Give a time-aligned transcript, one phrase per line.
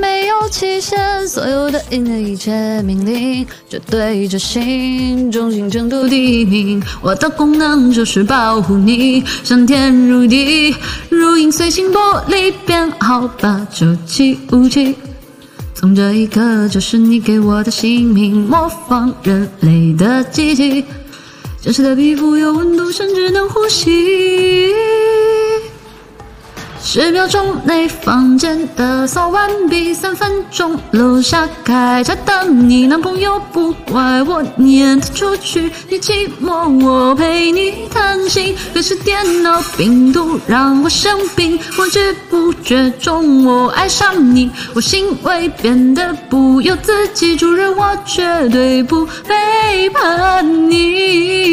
[0.00, 6.82] 没有期限，所有的因的一切命令，就对着心，中心程度第一名。
[7.00, 10.74] 我的功能就是保护你，上天入地，
[11.08, 14.94] 如影随形，玻璃变好吧，就气无气。
[15.74, 20.84] 从这一刻，就是你给我的姓名，模仿人类的机器，
[21.60, 24.72] 真实的皮肤有温度，甚至能呼吸。
[26.88, 29.92] 十秒钟内，房间打扫完毕。
[29.92, 32.86] 三分钟，楼下开车等你。
[32.86, 38.54] 男朋友不怪我撵他出去，你寂寞我陪你谈心。
[38.72, 51.45] 可是电脑病毒让我生病，不知不觉中我爱上你，我行为变得不由自己，主人我绝对不背叛你。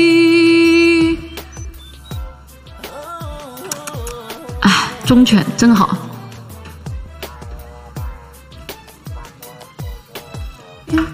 [5.14, 5.96] 忠犬真好，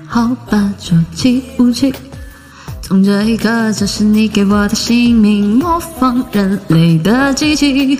[0.07, 1.93] 好吧，就气无气。
[2.81, 7.99] 从这一刻，这是你给我的姓名，模仿人类的机器。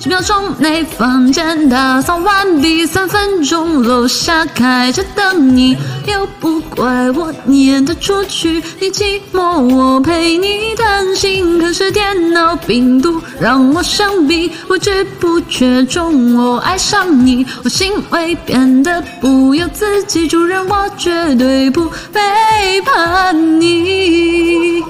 [0.00, 2.86] 十秒钟内，房间打扫完毕。
[2.86, 5.76] 三分钟，楼下开着等你。
[6.06, 11.61] 又不怪我撵他出去，你寂寞我陪你谈心。
[11.72, 24.82] 是电脑病毒让我生病，不知不觉中我爱上你，我行为变得不由自己，主人我绝对不背叛你。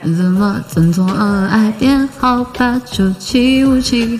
[0.00, 4.18] 怎么曾从恩爱变好吧，就气无气？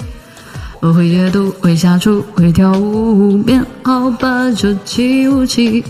[0.80, 5.82] 我会阅读，会下厨，会跳舞，变好吧，就气无气？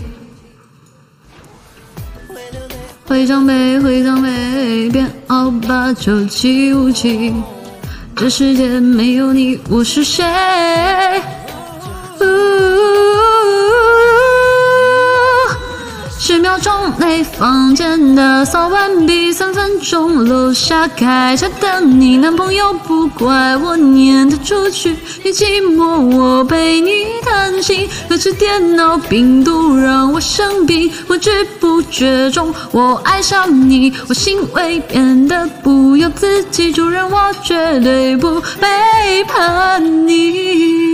[3.09, 7.33] 会长辈，会长辈，变好吧，就气无气？
[8.15, 10.23] 这世界没有你，我是谁？
[12.21, 12.23] 呜
[16.97, 19.31] 内，房间打扫完毕。
[19.31, 22.17] 三分钟，楼下开车等你。
[22.17, 27.87] 男朋友不怪我撵他出去，你寂寞我陪你谈心。
[28.09, 40.88] 可是电脑病毒让我生病，不知不觉中我爱上你，我行为变得不由自己，主人我绝对不背叛你。